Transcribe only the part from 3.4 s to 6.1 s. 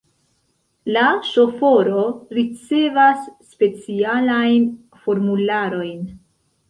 specialajn formularojn.